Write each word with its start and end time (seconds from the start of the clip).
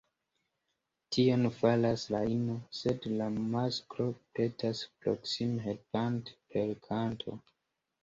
Tion 1.15 1.45
faras 1.57 2.05
la 2.15 2.23
ino, 2.37 2.57
sed 2.79 3.07
la 3.21 3.29
masklo 3.37 4.09
pretas 4.19 4.85
proksime 5.07 5.65
helpante 5.71 6.39
“per 6.53 6.77
kanto”. 6.93 7.43